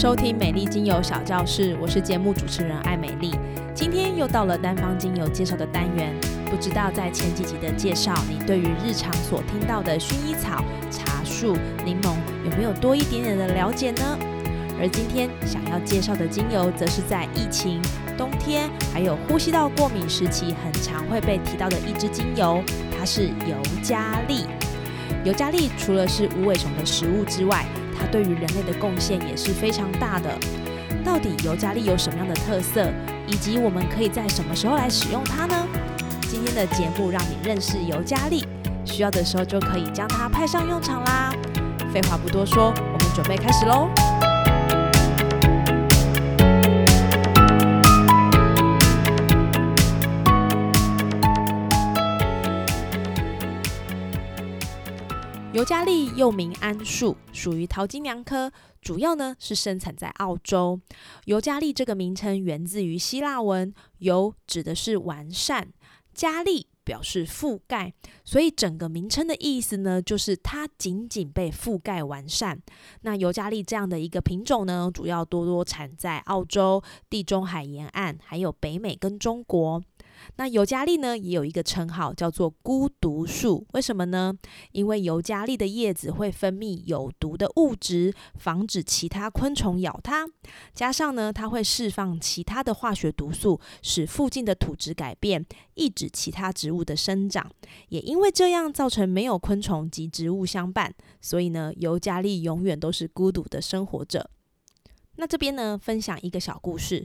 [0.00, 3.38] 收听美丽精油小教室，我是节目主持人艾美丽。
[3.74, 6.10] 今天又到了单方精油介绍的单元，
[6.46, 12.14] 不知道在前几集的介绍，你对于日常所听到的薰衣草、茶树、柠檬
[12.46, 14.18] 有没有多一点点的了解呢？
[14.80, 17.78] 而今天想要介绍的精油，则是在疫情、
[18.16, 22.64] 冬天还有呼吸道过敏时期，很常会被提到的一支精油，
[22.98, 24.46] 它是尤加利。
[25.24, 27.66] 尤加利除了是无尾虫的食物之外，
[28.00, 30.30] 它对于人类的贡献也是非常大的。
[31.04, 32.88] 到底尤加利有什么样的特色，
[33.26, 35.54] 以及我们可以在什么时候来使用它呢？
[36.22, 38.46] 今天的节目让你认识尤加利，
[38.84, 41.32] 需要的时候就可以将它派上用场啦。
[41.92, 43.88] 废话不多说，我们准备开始喽。
[55.60, 60.80] 尤加利又名桉树，属于桃金娘科，主要呢是生产在澳洲。
[61.26, 65.68] 尤加利这个名称源自于希腊文，尤指的是完善，
[66.14, 67.92] 加利表示覆盖，
[68.24, 72.58] 所以整个名称的意思呢，就是它仅仅被覆盖完善。
[73.02, 79.82] 那尤加利这样的一个品种呢，主要多多产在澳洲、地中海沿岸，还有北美跟中国。
[80.36, 84.36] 那尤加利呢，也有一个称号叫做孤独树，为什么呢？
[84.72, 90.26] 因为尤加利的叶子会分泌有毒的物质，防止其他昆虫咬它。
[90.74, 97.50] 加上呢，它会释放其他的化学毒素，使附近的土质改变，抑制其他植物的生长。
[97.88, 104.30] 也因为这样，造成没有昆虫及植物相伴，所以呢，尤加利永远都是孤独的生活者。
[105.16, 107.04] 那这边呢，分享一个小故事。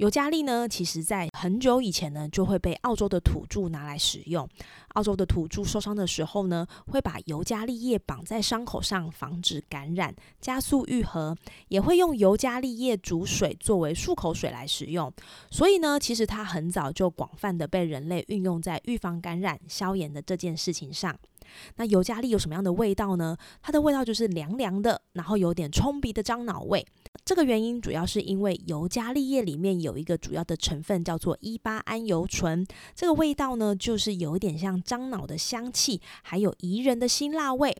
[0.00, 4.48] 尤加利呢，其实在很久以前呢，就会被澳洲的土著拿来使用。
[4.94, 11.36] 澳洲的土著受伤的时候呢，会把尤加利叶绑在伤口上，防止感染，加速愈合。
[11.68, 15.12] 也会用尤加利叶煮水作为漱口水来使用。
[15.50, 21.14] 所以呢，其实它很早就广泛的被人类运用在预防感染、消炎的这件事情上。
[21.76, 23.36] 那尤加利有什么样的味道呢？
[23.60, 26.86] 它的味道就是凉凉的，然后有点冲鼻的樟脑味。
[27.30, 37.76] 这个原因主要是因为尤加利叶里面有一个主要的成分叫做伊巴胺油醇，这个味道呢就是有一点像樟脑的香气，还有宜人的辛辣味。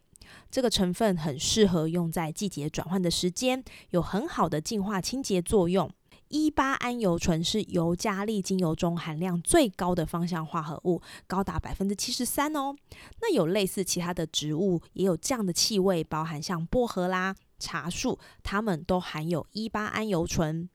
[0.53, 5.91] 这个成分很适合用在季节转换的时间，有很好的净化清洁作用。
[6.29, 12.77] 伊巴胺油醇是尤加利精油中含量最高的芳香化合物，高达百分之七十三哦。
[13.21, 17.35] 那有类似其他的植物也有这样的气味，包含像薄荷啦。
[17.61, 20.69] 茶树，它们都含有伊巴胺油醇。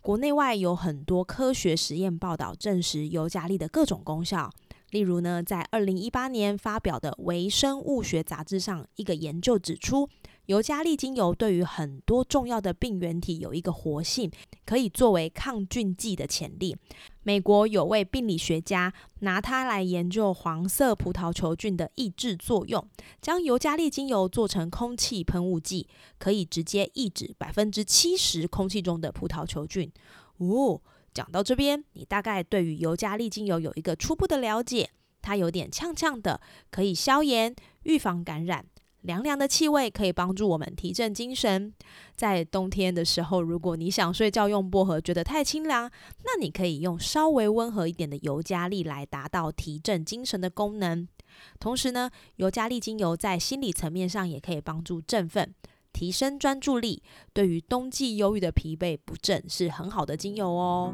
[0.00, 4.50] 国内外有很多科学实验报道证实尤加利的各种功效。
[4.90, 10.08] 例如呢，在二零一八年发表的《微生物学杂志》上，一个研究指出，
[10.48, 14.30] 尤加利精油对于很多重要的病原体有一个活性，
[14.64, 16.74] 可以作为抗菌剂的潜力。
[17.22, 22.82] 美国有位病理学家拿它来研究黄色葡萄球菌的抑制作用，
[23.20, 25.86] 将尤加利精油做成空气喷雾剂，
[26.18, 29.92] 可以直接抑制百分之七十空气中的葡萄球菌。
[30.38, 30.80] 哦。
[31.12, 34.88] 讲到这边，你大概对于尤加利精油有一个初步的了解。
[35.20, 38.64] 它有点呛呛的，可以消炎、预防感染。
[39.08, 41.72] 凉凉的气味可以帮助我们提振精神。
[42.14, 45.90] 在冬天的时候，如果你想睡觉用薄荷觉得太清凉，
[46.24, 51.08] 那你可以用稍微温和一点的尤加利来达到提振精神的功能。
[51.58, 55.54] 同时呢，尤加利精油在心理层面上也可以帮助振奋。
[55.90, 57.02] 提升专注力，
[57.32, 60.92] 对于冬季忧郁的疲惫不振是很好的精油哦。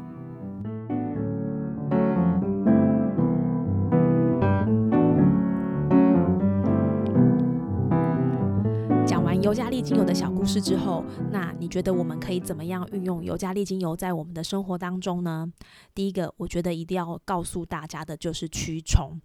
[9.45, 15.47] 尤加利精油的小故事之后，那你觉得我们可以怎么样运用尤加利精油在我们的生活当中呢？
[15.93, 19.21] 第一个，我觉得一定要告诉大家的就是驱虫。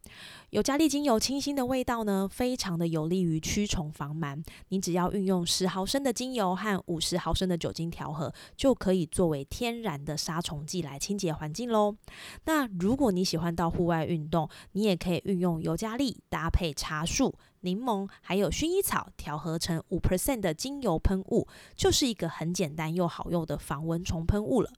[0.50, 4.38] 尤加利精油清新的味道呢，非常的有利于驱虫防螨。
[4.68, 11.96] 你只要运用十毫升的精油和五十毫升的酒精调和，就可以作为天然的杀虫剂来清洁环境喽。
[12.44, 17.34] 那如果你喜欢到户外运动，你也可以运用尤加利搭配茶树。
[17.60, 21.46] 柠檬还有薰衣草调和成五 percent 的精油喷雾，
[21.76, 24.70] 就是一个很简单又好用的防蚊虫喷雾了。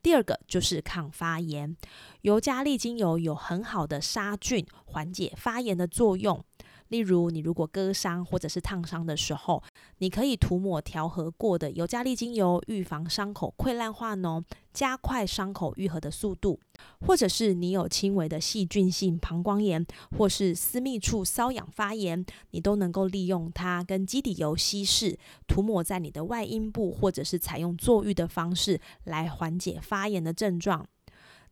[0.00, 1.76] 第二个就是抗发炎，
[2.22, 6.44] 尤加利精油有很好的杀菌、缓解发炎的作用。
[6.88, 9.62] 例如，你如果割伤或者是烫伤的时候，
[9.98, 14.42] 你可以涂抹调和过的尤加利精油，预防伤口溃烂化脓，
[14.72, 16.58] 加快伤口愈合的速度。
[17.00, 19.84] 或者是你有轻微的细菌性膀胱炎，
[20.16, 30.86] 或是私密处瘙痒发炎，你都能够利用它跟基底油稀释，涂抹在你的外阴部，或者是采用坐浴的方式来缓解发炎的症状。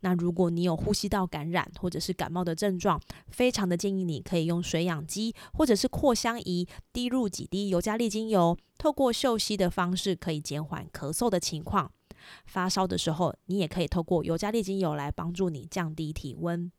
[0.00, 11.90] 那如果你有呼吸道感染或者是感冒的症状，非常的建议你可以用水氧机或者是扩香仪滴入几滴尤加利精油，透过嗅吸的方式可以减缓咳嗽的情况。
[12.44, 16.70] 发烧的时候，你也可以透过尤加利精油来帮助你降低体温。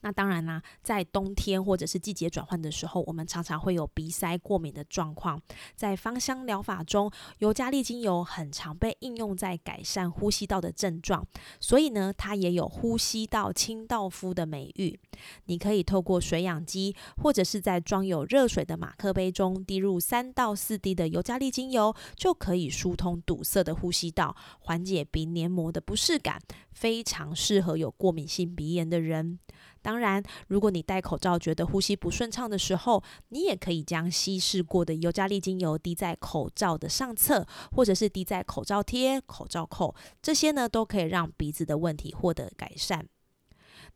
[0.00, 5.40] 那当然啦，在冬天或者是季节转换的时候，我们常常会有鼻塞、过敏的状况。
[5.74, 11.26] 在芳香疗法中，尤加利精油很常被应用在改善呼吸道的症状，
[11.60, 14.98] 所以呢，它也有呼吸道清道夫的美誉。
[15.46, 26.40] 你可以透过水氧机，或者是在装有热水的马克杯中滴入三到四滴的尤加利精油，就可以疏通堵塞的呼吸道，缓解鼻黏膜的不适感，
[26.72, 29.38] 非常适合有过敏性鼻炎的人。
[29.82, 43.06] 当然，如果你戴口罩觉得呼吸不顺畅的时候，你也可以将稀释过的尤加利精油滴在口罩的上侧，或者是滴在口罩贴、口罩扣，这些呢都可以让鼻子的问题获得改善。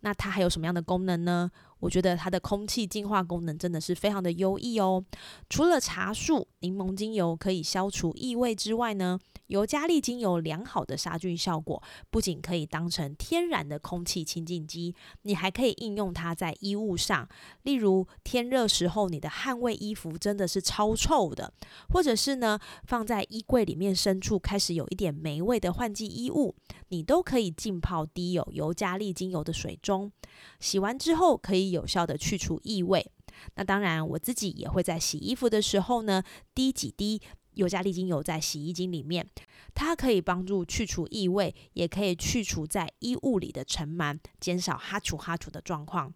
[0.01, 1.51] 那它还有什么样的功能呢？
[1.81, 5.05] 我觉得它的空气净化功能真的是非常的优异哦。
[5.51, 9.19] 除了茶树、柠檬精油可以消除异味之外呢，
[9.49, 17.29] 尤加利精油良好的杀菌效果，不仅可以当成天然的空气清净机，你还可以应用它在衣物上。
[17.65, 21.53] 例如天热时候，你的汗味衣服真的是超臭的，
[21.91, 26.55] 或者是呢放在衣柜里面深处开始有一点霉味的换季衣物，
[26.89, 30.11] 你都可以浸泡滴有尤加利精油的水中，
[30.59, 31.67] 洗完之后可以。
[31.77, 33.13] 有效的去除异味。
[33.55, 36.23] 那当然，我自己也会在洗衣服的时候呢，
[36.55, 37.21] 滴几滴
[37.55, 39.29] 尤加利精油在洗衣精里面，
[39.75, 46.13] 它可以帮助去除异味，也可以去除在衣物里的尘螨，减少哈除哈除的状况。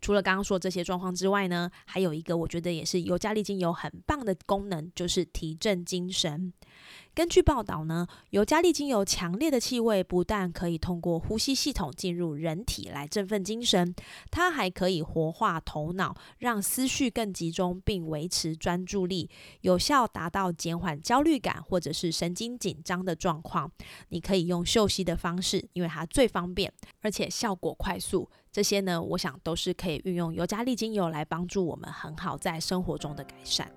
[0.00, 6.52] 除了刚刚说这些状况之外呢，还有一个我觉得也是尤加利精油很棒的功能，就是提振精神。
[7.20, 13.94] 根据报道呢，尤加利精油强烈的气味不但可以通过呼吸系统进入人体来振奋精神，
[14.30, 19.28] 它还可以活化头脑，让思绪更集中，并维持专注力，
[19.60, 23.70] 有效达到减缓焦虑感或者是神经紧张的状况。
[24.08, 28.30] 你可以用嗅吸的方式，因为它最方便，而且效果快速。
[28.50, 33.70] 这些呢，我想都是可以运用尤加利精油来帮助我们很好在生活中的改善。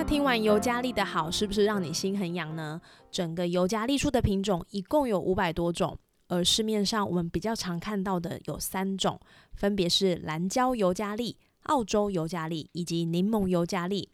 [0.00, 2.80] 那听完尤加利的好，是不是让你心很痒呢？
[3.10, 5.94] 整个尤加利树的品种一共有五百多种，
[6.28, 9.20] 而市面上我们比较常看到的有三种，
[9.52, 14.08] 分别是蓝椒尤加利、澳洲尤加利以及柠檬尤加利。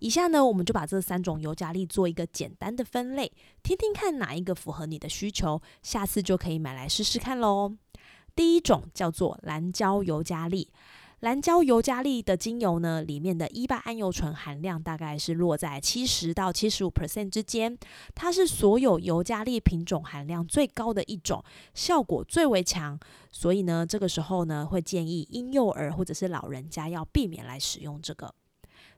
[0.00, 3.32] 以下呢，我们就把这三种尤加利做一个简单的分类，
[3.62, 7.72] 听听看哪一个符合你的需求，下次就可以买来试试看喽。
[8.36, 10.68] 第一种叫做蓝椒尤加利。
[11.20, 17.76] 蓝椒尤加利的精油呢，里面的一八桉油醇含量大概是落在七十到七十五 percent 之间，
[18.14, 22.98] 它是所有尤加利品种含量最高的一种，效果最为强，
[23.30, 28.34] 所以呢，这个时候呢，会建议婴幼儿或者是老人家要避免来使用这个。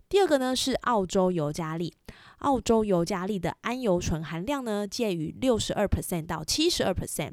[0.09, 1.93] 第二个呢是澳洲尤加利，
[2.39, 7.33] 澳洲尤加利的桉油醇含量呢介于六十二 percent 到七十二 percent。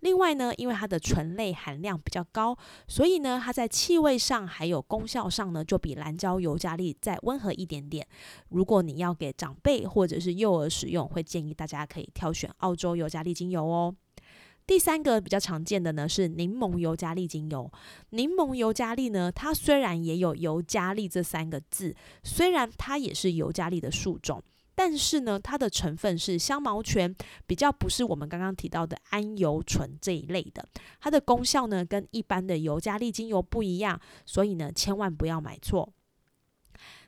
[0.00, 8.06] 另外呢，因为它的醇类含量比较高，所以呢，它在气味上还有功效上呢，就比蓝椒尤加利再温和一点点。
[8.50, 13.94] 如果你要给长辈或者是幼儿使用，会建议大家可以挑选澳洲尤加利精油哦。
[14.66, 17.72] 第三个比较常见的呢是柠檬尤加利精油。
[18.10, 24.42] 柠檬尤加利呢，它虽然也有尤加利这三个字，虽然它也是尤加利的树种。
[24.78, 27.12] 但是呢，它的成分是香茅醛，
[27.48, 30.64] 比较不是我们刚刚提到的桉油醇这一类的。
[31.00, 35.92] 它的功效呢，跟一般的尤加利精油不一样，所以呢，千万不要买错。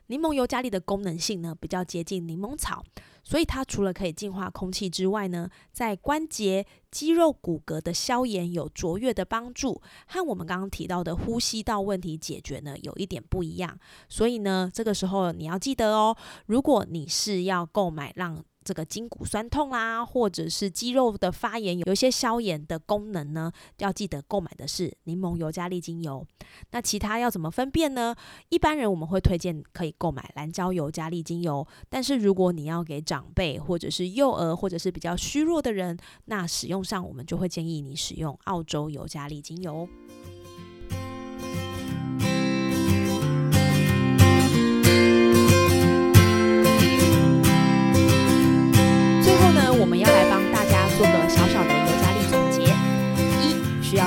[0.07, 2.83] 柠檬尤加利的功能性呢比较接近柠檬草，
[3.23, 13.77] 所以它除了可以净化空气之外呢，在关节、肌肉、骨骼的消炎有卓越的帮助，和我们刚刚提到的呼吸道问题解决呢有一点不一样。
[14.09, 26.25] 所以呢，这个时候你要记得哦，如果你是要购买让这个筋骨酸痛啦，或者是肌肉的发炎，有一些消炎的功能呢，要记得购买的是柠檬尤加利精油。
[26.71, 28.15] 那其他要怎么分辨呢？
[28.49, 39.87] 一般人我们会推荐可以购买蓝椒尤加利精油，但是如果你要给长辈或者是幼儿或者是比较虚弱的人，那使用上我们就会建议你使用澳洲尤加利精油。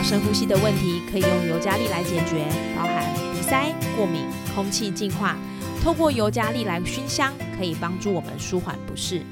[0.04, 2.44] 深呼吸的问题，可以用尤加利来解决，
[2.76, 5.34] 包含鼻塞、过敏、空气净化。
[5.82, 9.22] 透过尤加利来熏香，可以帮助我们舒缓不适。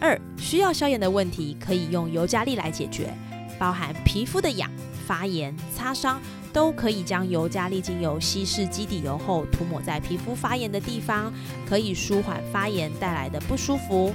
[0.00, 3.12] 二、需要消炎的问题，可以用尤加利来解决，
[3.58, 4.70] 包含皮肤的痒、
[5.06, 6.18] 发炎、擦伤，
[6.54, 11.30] 都可以将尤加利精油稀释基底油后涂抹在皮肤发炎的地方，
[11.68, 14.14] 可以舒缓发炎带来的不舒服。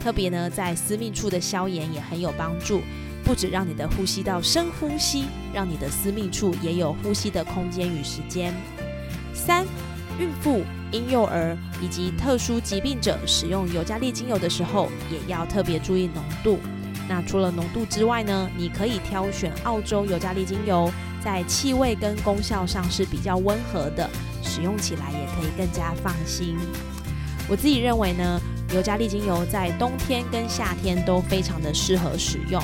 [0.00, 2.80] 特别呢，在私密处的消炎也很有帮助，
[3.26, 8.54] 不止让你的呼吸道深呼吸，让你的私密处也有呼吸的空间与时间。
[9.34, 9.66] 三、
[10.16, 16.60] 孕妇、婴幼儿以及特殊疾病者使用尤加利精油的时候，也要特别注意浓度。
[17.08, 20.88] 那除了浓度之外呢，你可以挑选澳洲尤加利精油，
[21.20, 24.08] 在气味跟功效上是比较温和的，
[24.40, 26.56] 使用起来也可以更加放心。
[27.48, 28.40] 我自己认为呢。
[28.74, 32.60] 尤加利精油在冬天跟夏天都非常的适合使用，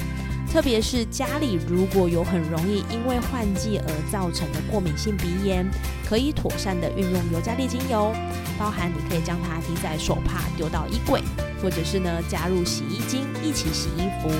[0.52, 5.66] 特别是家里如果有很容易因为换季而造成的过敏性鼻炎，
[6.06, 8.14] 可以妥善的运用尤加利精油，
[8.58, 11.22] 包含你可以将它滴在手帕丢到衣柜，
[11.62, 14.30] 或者是呢加入洗衣精一起洗衣服，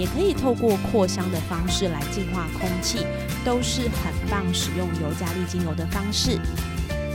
[0.00, 3.00] 也可以透过扩香的方式来净化空气，
[3.44, 6.40] 都是很棒使用尤加利精油的方式。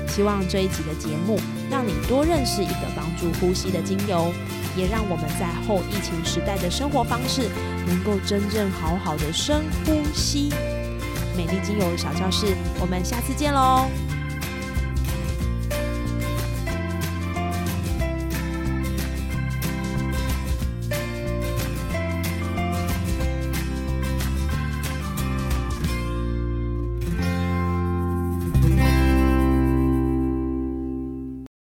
[0.08, 1.40] 希望这一集的节目
[1.72, 4.32] 让你多认识一个帮助呼吸的精油，
[4.76, 7.50] 也让我们在后疫情时代的生活方式
[7.88, 10.50] 能够真正好好的深呼吸。
[11.36, 13.90] 美丽精油小教室，我们下次见喽！